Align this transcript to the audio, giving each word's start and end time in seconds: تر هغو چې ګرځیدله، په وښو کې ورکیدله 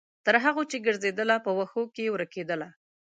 تر 0.25 0.35
هغو 0.43 0.63
چې 0.71 0.83
ګرځیدله، 0.85 1.35
په 1.45 1.51
وښو 1.57 1.83
کې 1.95 2.13
ورکیدله 2.15 2.67